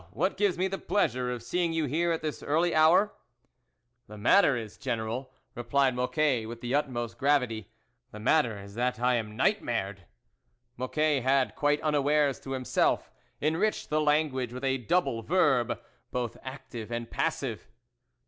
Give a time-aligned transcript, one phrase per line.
[0.13, 3.13] what gives me the pleasure of seeing you here at this early hour?""
[4.07, 7.69] The matter is, General," replied Mocquet with the utmost gravity,"
[8.11, 9.99] the matter is that I am nightmared."
[10.75, 13.11] Mocquet had, quite unawares to him self,
[13.43, 15.79] enriched the language with a double verb,
[16.09, 17.67] both active and passive.